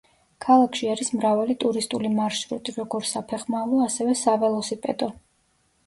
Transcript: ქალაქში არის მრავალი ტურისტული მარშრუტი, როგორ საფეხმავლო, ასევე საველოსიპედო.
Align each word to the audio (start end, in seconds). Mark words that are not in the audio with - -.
ქალაქში 0.45 0.87
არის 0.93 1.11
მრავალი 1.17 1.57
ტურისტული 1.65 2.11
მარშრუტი, 2.15 2.75
როგორ 2.81 3.09
საფეხმავლო, 3.13 3.87
ასევე 3.91 4.21
საველოსიპედო. 4.27 5.17